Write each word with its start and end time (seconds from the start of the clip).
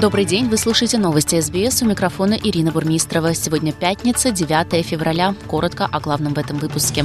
Добрый 0.00 0.24
день, 0.24 0.46
вы 0.48 0.58
слушаете 0.58 0.96
новости 0.96 1.40
СБС 1.40 1.82
у 1.82 1.86
микрофона 1.86 2.34
Ирина 2.34 2.70
Бурмистрова. 2.70 3.34
Сегодня 3.34 3.72
пятница, 3.72 4.30
9 4.30 4.86
февраля. 4.86 5.34
Коротко 5.48 5.86
о 5.86 5.98
главном 5.98 6.34
в 6.34 6.38
этом 6.38 6.58
выпуске. 6.58 7.04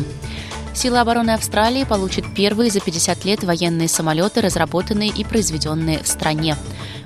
Силы 0.76 1.00
обороны 1.00 1.32
Австралии 1.32 1.86
получат 1.86 2.24
первые 2.36 2.70
за 2.70 2.82
50 2.82 3.26
лет 3.26 3.44
военные 3.44 3.88
самолеты, 3.88 4.42
разработанные 4.42 5.10
и 5.10 5.24
произведенные 5.24 6.04
в 6.04 6.08
стране. 6.08 6.56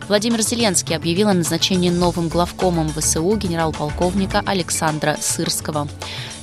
Владимир 0.09 0.41
Зеленский 0.41 0.93
объявил 0.93 1.29
о 1.29 1.33
назначении 1.33 1.89
новым 1.89 2.27
главкомом 2.27 2.89
ВСУ 2.89 3.37
генерал-полковника 3.37 4.43
Александра 4.45 5.15
Сырского. 5.21 5.87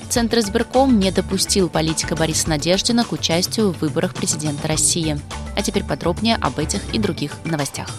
Центр 0.09 0.39
избирком 0.39 0.99
не 0.99 1.11
допустил 1.11 1.69
политика 1.69 2.17
Бориса 2.17 2.49
Надеждина 2.49 3.05
к 3.05 3.13
участию 3.13 3.73
в 3.73 3.81
выборах 3.81 4.15
президента 4.15 4.69
России. 4.69 5.21
А 5.55 5.61
теперь 5.61 5.85
подробнее 5.85 6.37
об 6.37 6.59
этих 6.59 6.81
и 6.95 6.99
других 6.99 7.33
новостях. 7.45 7.91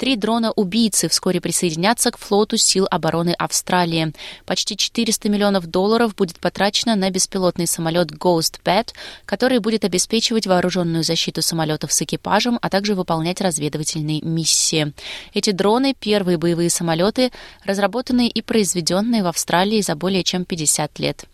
Три 0.00 0.16
дрона-убийцы 0.16 1.10
вскоре 1.10 1.42
присоединятся 1.42 2.10
к 2.10 2.16
флоту 2.16 2.56
сил 2.56 2.86
обороны 2.90 3.34
Австралии. 3.34 4.14
Почти 4.46 4.74
400 4.74 5.28
миллионов 5.28 5.66
долларов 5.66 6.14
будет 6.14 6.40
потрачено 6.40 6.96
на 6.96 7.10
беспилотный 7.10 7.66
самолет 7.66 8.10
Ghost 8.10 8.60
Bat, 8.64 8.94
который 9.26 9.58
будет 9.58 9.84
обеспечивать 9.84 10.46
вооруженную 10.46 11.04
защиту 11.04 11.42
самолетов 11.42 11.92
с 11.92 12.00
экипажем, 12.00 12.58
а 12.62 12.70
также 12.70 12.94
выполнять 12.94 13.42
разведывательные 13.42 14.22
миссии. 14.22 14.94
Эти 15.34 15.50
дроны— 15.50 15.94
первые 16.00 16.38
боевые 16.38 16.70
самолеты, 16.70 17.30
разработанные 17.66 18.30
и 18.30 18.40
произведенные 18.40 19.22
в 19.22 19.26
Австралии 19.26 19.82
за 19.82 19.96
более 19.96 20.24
чем 20.24 20.46
50 20.46 20.98
лет. 20.98 21.26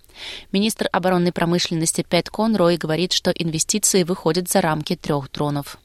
Министр 0.53 0.89
оборонной 0.93 1.33
промышленности 1.33 2.05
Пэт 2.09 2.31
Конрой 2.31 2.77
говорит, 2.77 3.13
что 3.13 3.31
инвестиции 3.31 4.03
выходят 4.03 4.49
за 4.49 4.61
рамки 4.61 4.97
трех 4.97 5.31
дронов. 5.31 5.79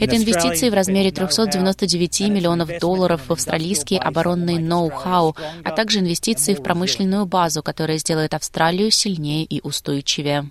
Это 0.00 0.16
инвестиции 0.16 0.70
в 0.70 0.74
размере 0.74 1.10
399 1.10 2.20
миллионов 2.28 2.70
долларов 2.80 3.20
в 3.28 3.32
австралийский 3.32 3.96
оборонный 3.96 4.58
ноу-хау, 4.58 5.36
а 5.64 5.70
также 5.70 6.00
инвестиции 6.00 6.54
в 6.54 6.62
промышленную 6.62 7.26
базу, 7.26 7.62
которая 7.62 7.98
сделает 7.98 8.34
Австралию 8.34 8.90
сильнее 8.90 9.44
и 9.44 9.60
устойчивее. 9.62 10.50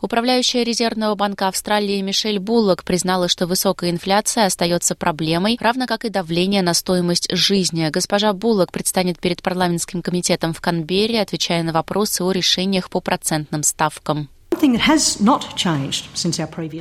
Управляющая 0.00 0.64
Резервного 0.64 1.14
банка 1.14 1.48
Австралии 1.48 2.00
Мишель 2.00 2.38
Буллок 2.38 2.84
признала, 2.84 3.28
что 3.28 3.46
высокая 3.46 3.90
инфляция 3.90 4.46
остается 4.46 4.94
проблемой, 4.94 5.56
равно 5.60 5.86
как 5.86 6.04
и 6.04 6.08
давление 6.08 6.62
на 6.62 6.74
стоимость 6.74 7.34
жизни. 7.34 7.88
Госпожа 7.90 8.32
Буллок 8.32 8.72
предстанет 8.72 9.18
перед 9.18 9.42
парламентским 9.42 10.02
комитетом 10.02 10.52
в 10.52 10.60
Канберре, 10.60 11.20
отвечая 11.20 11.62
на 11.62 11.72
вопросы 11.72 12.22
о 12.22 12.32
решениях 12.32 12.90
по 12.90 13.00
процентным 13.00 13.62
ставкам. 13.62 14.28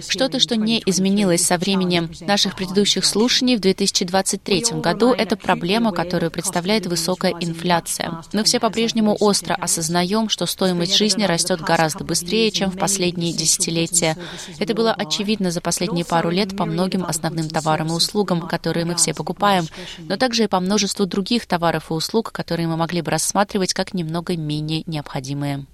Что-то, 0.10 0.40
что 0.40 0.56
не 0.56 0.84
изменилось 0.86 1.46
со 1.46 1.58
времени 1.58 2.10
наших 2.26 2.56
предыдущих 2.56 3.06
слушаний 3.06 3.56
в 3.56 3.60
2023 3.60 4.82
году, 4.82 5.12
это 5.12 5.36
проблема, 5.36 5.92
которую 5.92 6.32
представляет 6.32 6.86
высокая 6.86 7.34
инфляция. 7.40 8.22
Мы 8.34 8.44
все 8.44 8.60
по-прежнему 8.60 9.18
остро 9.20 9.56
осознаем, 9.56 10.30
что 10.30 10.46
стоимость 10.46 10.96
жизни 10.96 11.24
растет 11.24 11.62
гораздо 11.62 12.04
быстрее, 12.04 12.52
чем 12.52 12.70
в 12.70 12.78
последние 12.78 13.34
десятилетия. 13.34 14.18
Это 14.60 14.74
было 14.74 14.94
очевидно 14.94 15.52
за 15.52 15.62
последние 15.62 16.06
пару 16.06 16.30
лет 16.30 16.56
по 16.56 16.66
многим 16.66 17.04
основным 17.06 17.50
товарам 17.50 17.88
и 17.88 17.92
услугам, 17.92 18.48
которые 18.48 18.86
мы 18.86 18.96
все 18.96 19.14
покупаем, 19.14 19.66
но 20.00 20.18
также 20.18 20.44
и 20.44 20.48
по 20.48 20.60
множеству 20.60 21.06
других 21.06 21.46
товаров 21.46 21.90
и 21.90 21.94
услуг, 21.94 22.32
которые 22.32 22.68
мы 22.68 22.78
могли 22.78 23.02
бы 23.02 23.12
рассматривать 23.12 23.74
как 23.74 23.94
немного 23.94 24.38
менее 24.38 24.84
необходимые. 24.86 25.66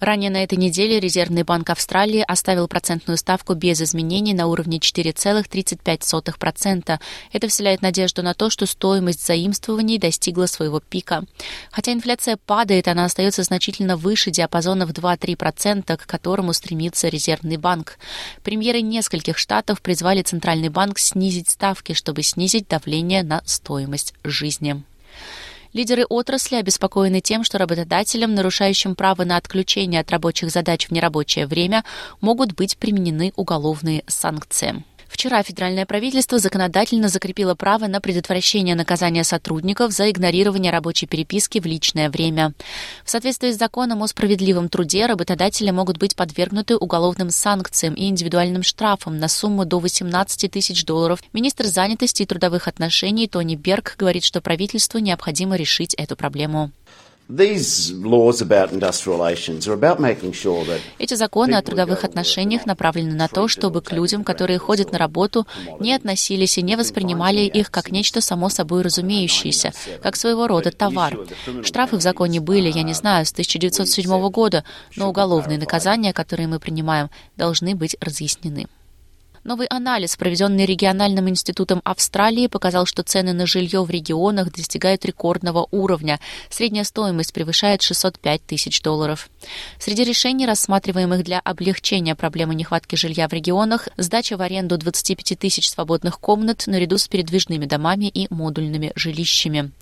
Ранее 0.00 0.30
на 0.30 0.42
этой 0.42 0.58
неделе 0.58 0.98
Резервный 0.98 1.44
банк 1.44 1.70
Австралии 1.70 2.24
оставил 2.26 2.66
процентную 2.68 3.16
ставку 3.16 3.54
без 3.54 3.80
изменений 3.80 4.34
на 4.34 4.48
уровне 4.48 4.78
4,35%. 4.78 6.98
Это 7.32 7.48
вселяет 7.48 7.80
надежду 7.80 8.22
на 8.22 8.34
то, 8.34 8.50
что 8.50 8.66
стоимость 8.66 9.24
заимствований 9.24 9.98
достигла 9.98 10.46
своего 10.46 10.80
пика. 10.80 11.24
Хотя 11.70 11.92
инфляция 11.92 12.36
падает, 12.36 12.88
она 12.88 13.04
остается 13.04 13.44
значительно 13.44 13.96
выше 13.96 14.30
диапазона 14.30 14.86
в 14.86 14.90
2-3%, 14.90 15.96
к 15.96 16.06
которому 16.06 16.52
стремится 16.52 17.08
Резервный 17.08 17.56
банк. 17.56 17.98
Премьеры 18.42 18.82
нескольких 18.82 19.38
штатов 19.38 19.80
призвали 19.80 20.22
Центральный 20.22 20.70
банк 20.70 20.98
снизить 20.98 21.50
ставки, 21.50 21.92
чтобы 21.92 22.22
снизить 22.22 22.66
давление 22.68 23.22
на 23.22 23.42
стоимость 23.46 24.14
жизни. 24.24 24.82
Лидеры 25.74 26.06
отрасли 26.08 26.54
обеспокоены 26.54 27.20
тем, 27.20 27.42
что 27.42 27.58
работодателям, 27.58 28.34
нарушающим 28.34 28.94
право 28.94 29.24
на 29.24 29.36
отключение 29.36 30.00
от 30.00 30.10
рабочих 30.10 30.50
задач 30.50 30.88
в 30.88 30.92
нерабочее 30.92 31.48
время, 31.48 31.84
могут 32.20 32.52
быть 32.52 32.78
применены 32.78 33.32
уголовные 33.34 34.04
санкции. 34.06 34.84
Вчера 35.14 35.44
федеральное 35.44 35.86
правительство 35.86 36.40
законодательно 36.40 37.08
закрепило 37.08 37.54
право 37.54 37.86
на 37.86 38.00
предотвращение 38.00 38.74
наказания 38.74 39.22
сотрудников 39.22 39.92
за 39.92 40.10
игнорирование 40.10 40.72
рабочей 40.72 41.06
переписки 41.06 41.60
в 41.60 41.66
личное 41.66 42.10
время. 42.10 42.52
В 43.04 43.10
соответствии 43.10 43.52
с 43.52 43.56
законом 43.56 44.02
о 44.02 44.08
справедливом 44.08 44.68
труде 44.68 45.06
работодатели 45.06 45.70
могут 45.70 45.98
быть 45.98 46.16
подвергнуты 46.16 46.76
уголовным 46.76 47.30
санкциям 47.30 47.94
и 47.94 48.08
индивидуальным 48.08 48.64
штрафам 48.64 49.20
на 49.20 49.28
сумму 49.28 49.64
до 49.64 49.78
18 49.78 50.50
тысяч 50.50 50.84
долларов. 50.84 51.22
Министр 51.32 51.66
занятости 51.66 52.24
и 52.24 52.26
трудовых 52.26 52.66
отношений 52.66 53.28
Тони 53.28 53.54
Берг 53.54 53.94
говорит, 53.96 54.24
что 54.24 54.40
правительству 54.40 54.98
необходимо 54.98 55.54
решить 55.54 55.94
эту 55.94 56.16
проблему. 56.16 56.72
Эти 60.98 61.14
законы 61.14 61.54
о 61.54 61.62
трудовых 61.62 62.04
отношениях 62.04 62.66
направлены 62.66 63.14
на 63.14 63.28
то, 63.28 63.48
чтобы 63.48 63.80
к 63.80 63.92
людям, 63.92 64.24
которые 64.24 64.58
ходят 64.58 64.92
на 64.92 64.98
работу, 64.98 65.46
не 65.80 65.94
относились 65.94 66.58
и 66.58 66.62
не 66.62 66.76
воспринимали 66.76 67.40
их 67.40 67.70
как 67.70 67.90
нечто 67.90 68.20
само 68.20 68.50
собой 68.50 68.82
разумеющееся, 68.82 69.72
как 70.02 70.16
своего 70.16 70.46
рода 70.46 70.70
товар. 70.70 71.18
Штрафы 71.62 71.96
в 71.96 72.02
законе 72.02 72.40
были, 72.40 72.70
я 72.70 72.82
не 72.82 72.92
знаю, 72.92 73.24
с 73.24 73.32
1907 73.32 74.28
года, 74.28 74.62
но 74.94 75.08
уголовные 75.08 75.58
наказания, 75.58 76.12
которые 76.12 76.46
мы 76.46 76.60
принимаем, 76.60 77.08
должны 77.36 77.74
быть 77.74 77.96
разъяснены. 78.00 78.66
Новый 79.44 79.66
анализ, 79.66 80.16
проведенный 80.16 80.64
региональным 80.64 81.28
институтом 81.28 81.82
Австралии, 81.84 82.46
показал, 82.46 82.86
что 82.86 83.02
цены 83.02 83.34
на 83.34 83.44
жилье 83.46 83.82
в 83.82 83.90
регионах 83.90 84.50
достигают 84.50 85.04
рекордного 85.04 85.68
уровня. 85.70 86.18
Средняя 86.48 86.82
стоимость 86.82 87.34
превышает 87.34 87.82
605 87.82 88.46
тысяч 88.46 88.80
долларов. 88.80 89.28
Среди 89.78 90.02
решений, 90.04 90.46
рассматриваемых 90.46 91.24
для 91.24 91.40
облегчения 91.40 92.14
проблемы 92.14 92.54
нехватки 92.54 92.96
жилья 92.96 93.28
в 93.28 93.34
регионах, 93.34 93.88
сдача 93.98 94.38
в 94.38 94.40
аренду 94.40 94.78
25 94.78 95.38
тысяч 95.38 95.68
свободных 95.68 96.20
комнат 96.20 96.66
наряду 96.66 96.96
с 96.96 97.06
передвижными 97.06 97.66
домами 97.66 98.06
и 98.06 98.32
модульными 98.32 98.92
жилищами. 98.94 99.72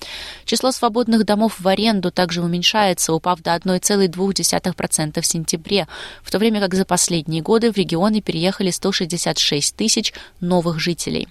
Число 0.45 0.73
свободных 0.73 1.25
домов 1.25 1.61
в 1.61 1.69
аренду 1.69 2.11
также 2.11 2.43
уменьшается, 2.43 3.13
упав 3.13 3.41
до 3.43 3.55
1,2% 3.55 5.21
в 5.21 5.27
сентябре, 5.27 5.87
в 6.25 6.33
то 6.33 6.41
время 6.41 6.61
как 6.61 6.75
за 6.75 6.85
последние 6.85 7.43
годы 7.43 7.71
в 7.71 7.77
регионы 7.77 8.21
переехали 8.21 8.73
166 8.73 9.52
6 9.53 9.77
тысяч 9.77 10.15
новых 10.41 10.81
жителей. 10.81 11.29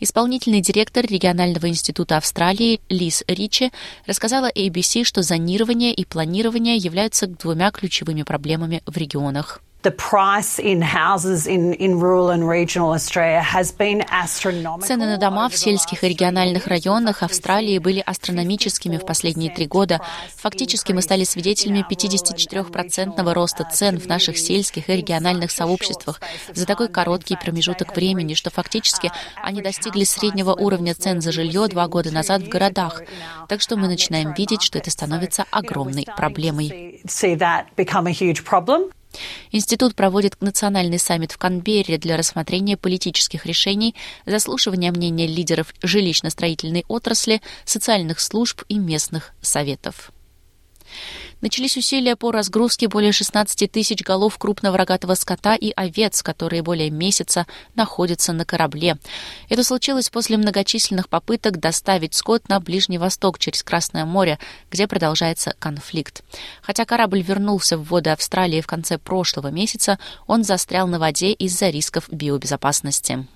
Исполнительный 0.00 0.60
директор 0.60 1.06
регионального 1.06 1.68
института 1.68 2.16
Австралии 2.16 2.80
Лиз 2.88 3.22
Ричи 3.28 3.70
рассказала 4.06 4.50
ABC, 4.50 5.04
что 5.04 5.22
зонирование 5.22 5.94
и 5.94 6.04
планирование 6.04 6.76
являются 6.76 7.28
двумя 7.28 7.70
ключевыми 7.70 8.24
проблемами 8.24 8.82
в 8.86 8.96
регионах. 8.96 9.60
Цены 14.82 15.06
на 15.06 15.18
дома 15.18 15.48
в 15.48 15.56
сельских 15.56 16.04
и 16.04 16.08
региональных 16.08 16.66
районах 16.66 17.22
Австралии 17.22 17.78
были 17.78 18.00
астрономическими 18.00 18.96
в 18.96 19.04
последние 19.04 19.50
три 19.50 19.66
года. 19.66 20.00
Фактически 20.36 20.92
мы 20.92 21.02
стали 21.02 21.24
свидетелями 21.24 21.84
54% 21.88 23.32
роста 23.32 23.68
цен 23.70 23.98
в 23.98 24.06
наших 24.06 24.38
сельских 24.38 24.88
и 24.88 24.96
региональных 24.96 25.50
сообществах 25.50 26.20
за 26.52 26.66
такой 26.66 26.88
короткий 26.88 27.36
промежуток 27.36 27.94
времени, 27.94 28.34
что 28.34 28.50
фактически 28.50 29.12
они 29.42 29.60
достигли 29.60 30.04
среднего 30.04 30.52
уровня 30.52 30.94
цен 30.94 31.20
за 31.20 31.32
жилье 31.32 31.68
два 31.68 31.88
года 31.88 32.10
назад 32.10 32.42
в 32.42 32.48
городах. 32.48 33.02
Так 33.48 33.60
что 33.60 33.76
мы 33.76 33.88
начинаем 33.88 34.32
видеть, 34.32 34.62
что 34.62 34.78
это 34.78 34.90
становится 34.90 35.44
огромной 35.50 36.06
проблемой. 36.16 37.00
Институт 39.52 39.94
проводит 39.94 40.40
национальный 40.40 40.98
саммит 40.98 41.32
в 41.32 41.38
Канберре 41.38 41.98
для 41.98 42.16
рассмотрения 42.16 42.76
политических 42.76 43.46
решений, 43.46 43.94
заслушивания 44.26 44.92
мнения 44.92 45.26
лидеров 45.26 45.74
жилищно-строительной 45.82 46.84
отрасли, 46.88 47.40
социальных 47.64 48.20
служб 48.20 48.62
и 48.68 48.78
местных 48.78 49.32
советов. 49.40 50.12
Начались 51.40 51.76
усилия 51.76 52.16
по 52.16 52.32
разгрузке 52.32 52.88
более 52.88 53.12
16 53.12 53.70
тысяч 53.70 54.02
голов 54.02 54.38
крупного 54.38 54.78
рогатого 54.78 55.14
скота 55.14 55.54
и 55.54 55.72
овец, 55.76 56.22
которые 56.22 56.62
более 56.62 56.90
месяца 56.90 57.46
находятся 57.74 58.32
на 58.32 58.44
корабле. 58.44 58.96
Это 59.48 59.62
случилось 59.64 60.08
после 60.08 60.36
многочисленных 60.36 61.08
попыток 61.08 61.60
доставить 61.60 62.14
скот 62.14 62.48
на 62.48 62.60
Ближний 62.60 62.98
Восток 62.98 63.38
через 63.38 63.62
Красное 63.62 64.04
море, 64.04 64.38
где 64.70 64.86
продолжается 64.86 65.54
конфликт. 65.58 66.22
Хотя 66.62 66.84
корабль 66.84 67.20
вернулся 67.20 67.76
в 67.76 67.84
воды 67.88 68.10
Австралии 68.10 68.60
в 68.60 68.66
конце 68.66 68.98
прошлого 68.98 69.48
месяца, 69.48 69.98
он 70.26 70.44
застрял 70.44 70.86
на 70.86 70.98
воде 70.98 71.32
из-за 71.32 71.68
рисков 71.68 72.04
биобезопасности. 72.10 73.26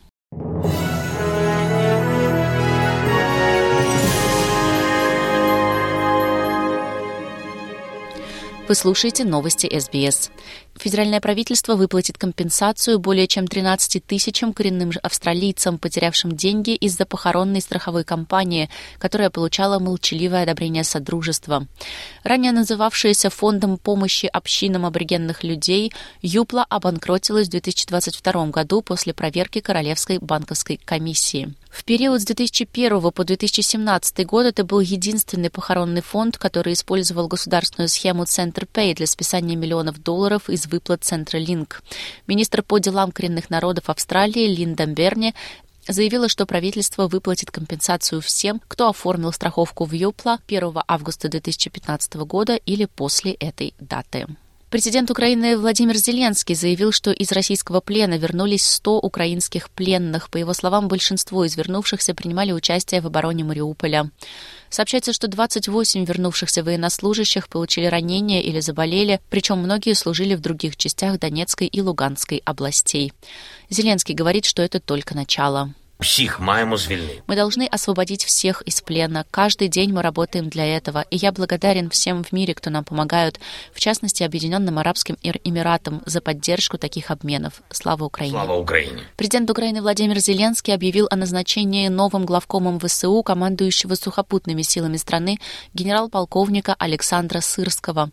Вы 8.68 8.74
слушаете 8.74 9.24
новости 9.24 9.66
СБС. 9.78 10.30
Федеральное 10.78 11.20
правительство 11.20 11.74
выплатит 11.74 12.18
компенсацию 12.18 13.00
более 13.00 13.26
чем 13.26 13.48
13 13.48 14.04
тысячам 14.04 14.52
коренным 14.52 14.92
австралийцам, 15.02 15.76
потерявшим 15.76 16.32
деньги 16.32 16.74
из-за 16.76 17.04
похоронной 17.04 17.60
страховой 17.60 18.04
компании, 18.04 18.70
которая 18.98 19.30
получала 19.30 19.80
молчаливое 19.80 20.44
одобрение 20.44 20.84
Содружества. 20.84 21.66
Ранее 22.22 22.52
называвшаяся 22.52 23.28
Фондом 23.30 23.76
помощи 23.76 24.26
общинам 24.26 24.86
аборигенных 24.86 25.42
людей, 25.42 25.92
Юпла 26.22 26.64
обанкротилась 26.68 27.48
в 27.48 27.50
2022 27.50 28.46
году 28.46 28.80
после 28.80 29.12
проверки 29.12 29.60
Королевской 29.60 30.18
банковской 30.18 30.78
комиссии. 30.84 31.54
В 31.70 31.84
период 31.84 32.20
с 32.20 32.24
2001 32.24 33.12
по 33.12 33.24
2017 33.24 34.26
год 34.26 34.46
это 34.46 34.64
был 34.64 34.80
единственный 34.80 35.50
похоронный 35.50 36.00
фонд, 36.00 36.38
который 36.38 36.72
использовал 36.72 37.28
государственную 37.28 37.88
схему 37.88 38.24
Center 38.24 38.66
Pay 38.72 38.94
для 38.94 39.06
списания 39.06 39.54
миллионов 39.54 40.02
долларов 40.02 40.48
из 40.48 40.66
выплат 40.70 41.04
Централинк. 41.04 41.82
Министр 42.26 42.62
по 42.62 42.78
делам 42.78 43.10
коренных 43.12 43.50
народов 43.50 43.90
Австралии 43.90 44.46
Линда 44.46 44.86
Берни 44.86 45.34
заявила, 45.88 46.28
что 46.28 46.46
правительство 46.46 47.08
выплатит 47.08 47.50
компенсацию 47.50 48.20
всем, 48.20 48.60
кто 48.68 48.88
оформил 48.88 49.32
страховку 49.32 49.84
в 49.84 49.92
Юпла 49.92 50.38
1 50.46 50.72
августа 50.86 51.28
2015 51.28 52.14
года 52.16 52.54
или 52.54 52.84
после 52.84 53.32
этой 53.32 53.74
даты. 53.80 54.26
Президент 54.70 55.10
Украины 55.10 55.56
Владимир 55.56 55.96
Зеленский 55.96 56.54
заявил, 56.54 56.92
что 56.92 57.10
из 57.10 57.32
российского 57.32 57.80
плена 57.80 58.18
вернулись 58.18 58.66
100 58.66 58.98
украинских 58.98 59.70
пленных. 59.70 60.28
По 60.28 60.36
его 60.36 60.52
словам, 60.52 60.88
большинство 60.88 61.46
из 61.46 61.56
вернувшихся 61.56 62.14
принимали 62.14 62.52
участие 62.52 63.00
в 63.00 63.06
обороне 63.06 63.44
Мариуполя. 63.44 64.10
Сообщается, 64.70 65.12
что 65.12 65.28
28 65.28 66.04
вернувшихся 66.04 66.62
военнослужащих 66.62 67.48
получили 67.48 67.86
ранения 67.86 68.40
или 68.40 68.60
заболели, 68.60 69.20
причем 69.30 69.58
многие 69.58 69.94
служили 69.94 70.34
в 70.34 70.40
других 70.40 70.76
частях 70.76 71.18
Донецкой 71.18 71.66
и 71.68 71.80
Луганской 71.80 72.42
областей. 72.44 73.12
Зеленский 73.70 74.14
говорит, 74.14 74.44
что 74.44 74.62
это 74.62 74.80
только 74.80 75.14
начало. 75.14 75.72
Всіх 75.99 76.39
маємо 76.39 76.77
звільнити. 76.77 77.21
Мы 77.27 77.35
должны 77.35 77.67
освободить 77.71 78.25
всех 78.25 78.63
из 78.67 78.81
плена. 78.81 79.25
Каждый 79.31 79.69
день 79.69 79.93
мы 79.93 80.01
работаем 80.01 80.49
для 80.49 80.65
этого. 80.79 81.05
И 81.13 81.17
я 81.17 81.31
благодарен 81.31 81.89
всем 81.89 82.23
в 82.23 82.33
мире, 82.33 82.53
кто 82.53 82.69
нам 82.69 82.83
помогают, 82.83 83.39
в 83.73 83.79
частности, 83.79 84.23
Объединенным 84.23 84.79
Арабским 84.79 85.17
Эмиратам 85.45 86.01
за 86.05 86.19
поддержку 86.19 86.77
таких 86.77 87.11
обменов. 87.11 87.53
Слава 87.71 88.03
Украине. 88.03 88.37
Слава 88.37 88.55
Украине. 88.57 89.01
Президент 89.15 89.49
Украины 89.49 89.81
Владимир 89.81 90.19
Зеленский 90.19 90.73
объявил 90.73 91.07
о 91.09 91.15
назначении 91.15 91.87
новым 91.87 92.25
главкомом 92.25 92.79
ВСУ, 92.79 93.23
командующего 93.23 93.95
сухопутными 93.95 94.63
силами 94.63 94.97
страны, 94.97 95.39
генерал-полковника 95.73 96.75
Александра 96.79 97.39
Сырского. 97.39 98.09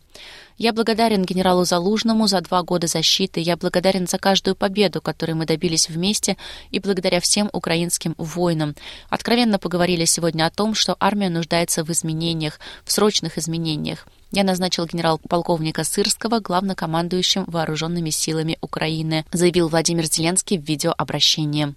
Я 0.58 0.72
благодарен 0.72 1.24
генералу 1.24 1.66
Залужному 1.66 2.26
за 2.26 2.40
два 2.40 2.62
года 2.62 2.86
защиты. 2.86 3.40
Я 3.40 3.58
благодарен 3.58 4.06
за 4.06 4.18
каждую 4.18 4.56
победу, 4.56 5.02
которую 5.02 5.36
мы 5.36 5.44
добились 5.44 5.90
вместе, 5.90 6.38
и 6.70 6.80
благодаря 6.80 7.20
всем 7.20 7.50
украинским 7.52 8.14
воинам. 8.16 8.74
Откровенно 9.10 9.58
поговорили 9.58 10.06
сегодня 10.06 10.46
о 10.46 10.50
том, 10.50 10.74
что 10.74 10.96
армия 10.98 11.28
нуждается 11.28 11.84
в 11.84 11.90
изменениях, 11.90 12.58
в 12.84 12.92
срочных 12.92 13.36
изменениях. 13.36 14.06
Я 14.32 14.44
назначил 14.44 14.86
генерал-полковника 14.86 15.84
Сырского 15.84 16.40
главнокомандующим 16.40 17.44
вооруженными 17.44 18.10
силами 18.10 18.56
Украины, 18.62 19.26
заявил 19.32 19.68
Владимир 19.68 20.06
Зеленский 20.06 20.58
в 20.58 20.64
видеообращении. 20.64 21.74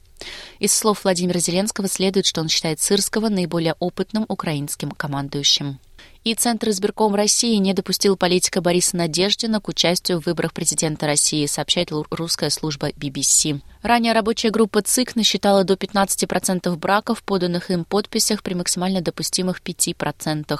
Из 0.59 0.73
слов 0.73 1.03
Владимира 1.03 1.39
Зеленского 1.39 1.89
следует, 1.89 2.25
что 2.25 2.39
он 2.39 2.47
считает 2.47 2.79
Сырского 2.79 3.27
наиболее 3.27 3.75
опытным 3.79 4.25
украинским 4.29 4.91
командующим. 4.91 5.79
И 6.23 6.35
Центр 6.35 6.69
избирком 6.69 7.15
России 7.15 7.55
не 7.55 7.73
допустил 7.73 8.17
политика 8.17 8.61
Бориса 8.61 8.97
Надеждина 8.97 9.61
к 9.61 9.69
участию 9.69 10.19
в 10.19 10.25
выборах 10.25 10.53
президента 10.53 11.05
России, 11.05 11.45
сообщает 11.45 11.91
русская 12.11 12.49
служба 12.49 12.89
BBC. 12.89 13.61
Ранее 13.81 14.11
рабочая 14.11 14.49
группа 14.49 14.81
ЦИК 14.81 15.15
насчитала 15.15 15.63
до 15.63 15.75
15% 15.75 16.75
браков, 16.75 17.23
поданных 17.23 17.71
им 17.71 17.85
подписях 17.85 18.43
при 18.43 18.53
максимально 18.53 19.01
допустимых 19.01 19.61
5%. 19.61 20.59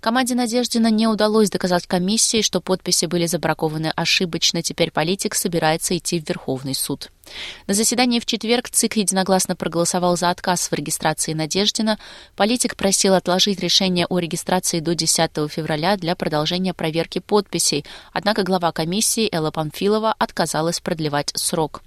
Команде 0.00 0.34
Надеждина 0.34 0.90
не 0.90 1.06
удалось 1.06 1.48
доказать 1.48 1.86
комиссии, 1.86 2.42
что 2.42 2.60
подписи 2.60 3.06
были 3.06 3.26
забракованы 3.26 3.92
ошибочно. 3.94 4.62
Теперь 4.62 4.90
политик 4.90 5.36
собирается 5.36 5.96
идти 5.96 6.20
в 6.20 6.28
Верховный 6.28 6.74
суд. 6.74 7.10
На 7.66 7.74
заседании 7.74 8.20
в 8.20 8.26
четверг 8.26 8.68
ЦИК 8.68 8.96
единогласно 8.96 9.56
проголосовал 9.56 10.16
за 10.16 10.30
отказ 10.30 10.70
в 10.70 10.74
регистрации 10.74 11.32
Надеждина. 11.32 11.98
Политик 12.36 12.76
просил 12.76 13.14
отложить 13.14 13.60
решение 13.60 14.06
о 14.06 14.18
регистрации 14.18 14.80
до 14.80 14.94
10 14.94 15.30
февраля 15.48 15.96
для 15.96 16.16
продолжения 16.16 16.74
проверки 16.74 17.20
подписей, 17.20 17.84
однако 18.12 18.42
глава 18.42 18.72
комиссии 18.72 19.28
Элла 19.32 19.50
Памфилова 19.50 20.14
отказалась 20.18 20.80
продлевать 20.80 21.30
срок. 21.34 21.82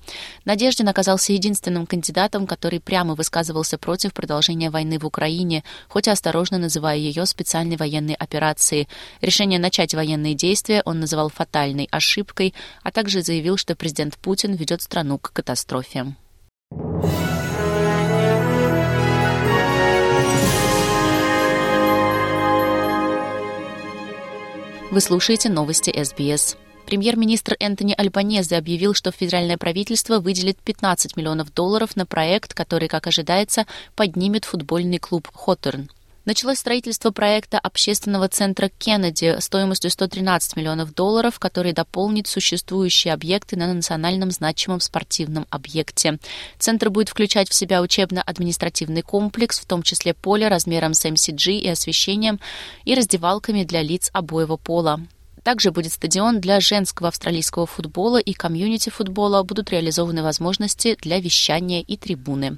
Надеждин 0.45 0.87
оказался 0.87 1.33
единственным 1.33 1.85
кандидатом, 1.85 2.47
который 2.47 2.79
прямо 2.79 3.15
высказывался 3.15 3.77
против 3.77 4.13
продолжения 4.13 4.69
войны 4.69 4.97
в 4.97 5.05
Украине, 5.05 5.63
хоть 5.89 6.07
и 6.07 6.11
осторожно 6.11 6.57
называя 6.57 6.97
ее 6.97 7.25
специальной 7.25 7.75
военной 7.75 8.13
операцией. 8.13 8.87
Решение 9.21 9.59
начать 9.59 9.93
военные 9.93 10.35
действия 10.35 10.81
он 10.85 10.99
называл 10.99 11.29
фатальной 11.29 11.87
ошибкой, 11.91 12.53
а 12.83 12.91
также 12.91 13.21
заявил, 13.21 13.57
что 13.57 13.75
президент 13.75 14.17
Путин 14.17 14.53
ведет 14.53 14.81
страну 14.81 15.19
к 15.29 15.33
катастрофе. 15.33 16.15
Вы 24.91 25.01
слушаете 25.01 25.49
новости 25.49 25.91
СБС. 26.03 26.55
Премьер-министр 26.85 27.55
Энтони 27.59 27.95
Альбанезе 27.97 28.55
объявил, 28.55 28.93
что 28.93 29.11
федеральное 29.11 29.57
правительство 29.57 30.19
выделит 30.19 30.57
15 30.59 31.17
миллионов 31.17 31.53
долларов 31.53 31.95
на 31.95 32.05
проект, 32.05 32.53
который, 32.53 32.87
как 32.87 33.07
ожидается, 33.07 33.65
поднимет 33.95 34.45
футбольный 34.45 34.99
клуб 34.99 35.27
«Хоторн». 35.33 35.89
Началось 36.25 36.57
строительство 36.57 37.11
проекта 37.11 37.59
общественного 37.59 38.27
центра 38.27 38.69
Кеннеди 38.79 39.35
стоимостью 39.39 39.91
113 39.91 40.55
миллионов 40.55 40.91
долларов, 40.95 41.37
который 41.37 41.71
дополнит 41.71 42.25
существующие 42.25 43.13
объекты 43.13 43.55
на 43.55 43.71
национальном 43.71 44.31
значимом 44.31 44.79
спортивном 44.79 45.45
объекте. 45.51 46.17
Центр 46.57 46.89
будет 46.89 47.09
включать 47.09 47.49
в 47.49 47.53
себя 47.53 47.79
учебно-административный 47.83 49.03
комплекс, 49.03 49.59
в 49.59 49.65
том 49.65 49.83
числе 49.83 50.15
поле 50.15 50.47
размером 50.47 50.95
с 50.95 51.05
MCG 51.05 51.59
и 51.59 51.69
освещением, 51.69 52.39
и 52.85 52.95
раздевалками 52.95 53.63
для 53.63 53.83
лиц 53.83 54.09
обоего 54.11 54.57
пола. 54.57 55.01
Также 55.45 55.71
будет 55.71 55.93
стадион 55.93 56.41
для 56.41 56.59
женского 56.59 57.09
австралийского 57.09 57.67
футбола 57.67 58.17
и 58.17 58.33
комьюнити 58.33 58.89
футбола. 58.89 59.43
Будут 59.43 59.69
реализованы 59.69 60.23
возможности 60.23 60.97
для 60.99 61.19
вещания 61.19 61.83
и 61.83 61.97
трибуны. 61.97 62.57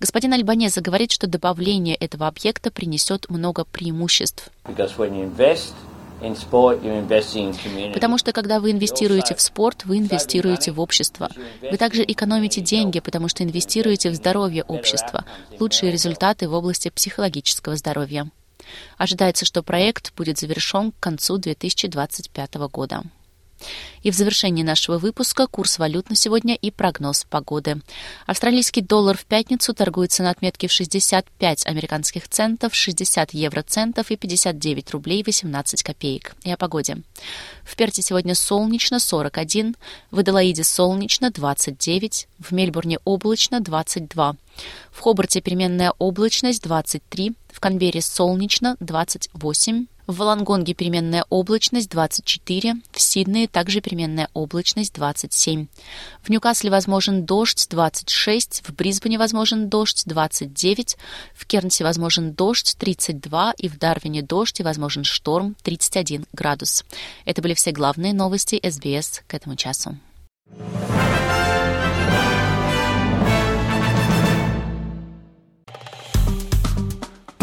Господин 0.00 0.34
Альбанеза 0.34 0.82
говорит, 0.82 1.12
что 1.12 1.26
добавление 1.26 1.96
этого 1.96 2.26
объекта 2.26 2.70
принесет 2.70 3.30
много 3.30 3.64
преимуществ. 3.64 4.50
Потому 7.94 8.18
что 8.18 8.32
когда 8.32 8.60
вы 8.60 8.70
инвестируете 8.72 9.34
в 9.34 9.40
спорт, 9.40 9.86
вы 9.86 9.96
инвестируете 9.96 10.72
в 10.72 10.80
общество. 10.80 11.30
Вы 11.62 11.78
также 11.78 12.04
экономите 12.06 12.60
деньги, 12.60 13.00
потому 13.00 13.28
что 13.28 13.44
инвестируете 13.44 14.10
в 14.10 14.14
здоровье 14.14 14.62
общества, 14.64 15.24
лучшие 15.58 15.90
результаты 15.90 16.50
в 16.50 16.52
области 16.52 16.90
психологического 16.90 17.76
здоровья. 17.76 18.30
Ожидается, 18.98 19.44
что 19.44 19.62
проект 19.62 20.14
будет 20.14 20.38
завершен 20.38 20.92
к 20.92 21.00
концу 21.00 21.38
2025 21.38 22.54
года. 22.70 23.02
И 24.02 24.10
в 24.10 24.14
завершении 24.14 24.62
нашего 24.62 24.98
выпуска 24.98 25.46
курс 25.46 25.78
валют 25.78 26.10
на 26.10 26.16
сегодня 26.16 26.54
и 26.54 26.70
прогноз 26.70 27.24
погоды. 27.28 27.80
Австралийский 28.26 28.82
доллар 28.82 29.16
в 29.16 29.24
пятницу 29.24 29.74
торгуется 29.74 30.22
на 30.22 30.30
отметке 30.30 30.68
в 30.68 30.72
65 30.72 31.66
американских 31.66 32.28
центов, 32.28 32.74
60 32.74 33.34
евроцентов 33.34 34.10
и 34.10 34.16
59 34.16 34.90
рублей 34.92 35.24
18 35.26 35.82
копеек. 35.82 36.36
И 36.44 36.52
о 36.52 36.56
погоде. 36.56 36.98
В 37.64 37.74
Перте 37.74 38.02
сегодня 38.02 38.34
солнечно 38.34 39.00
41, 39.00 39.74
в 40.10 40.18
Аделаиде 40.18 40.62
солнечно 40.62 41.30
29, 41.30 42.28
в 42.38 42.52
Мельбурне 42.52 42.98
облачно 43.04 43.60
22. 43.60 44.36
В 44.92 45.00
Хобарте 45.00 45.40
переменная 45.40 45.92
облачность 45.98 46.62
23, 46.62 47.32
в 47.45 47.45
Канберре 47.66 48.00
солнечно 48.00 48.76
28, 48.78 49.86
в 50.06 50.16
Волонгонге 50.18 50.72
переменная 50.72 51.24
облачность 51.30 51.90
24, 51.90 52.76
в 52.92 53.00
Сиднее 53.00 53.48
также 53.48 53.80
переменная 53.80 54.28
облачность 54.34 54.94
27. 54.94 55.66
В 56.22 56.30
Ньюкасле 56.30 56.70
возможен 56.70 57.26
дождь 57.26 57.66
26, 57.68 58.62
в 58.68 58.72
Брисбене 58.72 59.18
возможен 59.18 59.68
дождь 59.68 60.04
29, 60.06 60.96
в 61.34 61.44
Кернсе 61.46 61.82
возможен 61.82 62.34
дождь 62.34 62.76
32 62.78 63.54
и 63.58 63.68
в 63.68 63.76
Дарвине 63.80 64.22
дождь 64.22 64.60
и 64.60 64.62
возможен 64.62 65.02
шторм 65.02 65.56
31 65.64 66.24
градус. 66.32 66.84
Это 67.24 67.42
были 67.42 67.54
все 67.54 67.72
главные 67.72 68.14
новости 68.14 68.60
СБС 68.62 69.22
к 69.26 69.34
этому 69.34 69.56
часу. 69.56 69.98